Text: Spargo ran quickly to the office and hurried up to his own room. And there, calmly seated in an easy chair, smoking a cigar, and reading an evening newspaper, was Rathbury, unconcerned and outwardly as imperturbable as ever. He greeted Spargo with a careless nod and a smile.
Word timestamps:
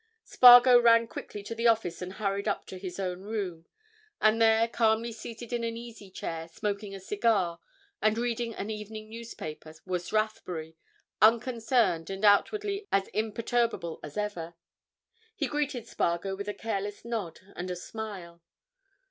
Spargo 0.23 0.79
ran 0.81 1.05
quickly 1.07 1.43
to 1.43 1.53
the 1.53 1.67
office 1.67 2.01
and 2.01 2.13
hurried 2.13 2.47
up 2.47 2.65
to 2.65 2.79
his 2.79 2.99
own 2.99 3.21
room. 3.21 3.67
And 4.19 4.41
there, 4.41 4.67
calmly 4.67 5.11
seated 5.11 5.53
in 5.53 5.63
an 5.63 5.77
easy 5.77 6.09
chair, 6.09 6.47
smoking 6.47 6.95
a 6.95 6.99
cigar, 6.99 7.59
and 8.01 8.17
reading 8.17 8.55
an 8.55 8.71
evening 8.71 9.11
newspaper, 9.11 9.75
was 9.85 10.11
Rathbury, 10.11 10.75
unconcerned 11.21 12.09
and 12.09 12.25
outwardly 12.25 12.87
as 12.91 13.09
imperturbable 13.09 13.99
as 14.01 14.17
ever. 14.17 14.55
He 15.35 15.45
greeted 15.45 15.85
Spargo 15.85 16.35
with 16.35 16.47
a 16.49 16.55
careless 16.55 17.05
nod 17.05 17.39
and 17.55 17.69
a 17.69 17.75
smile. 17.75 18.41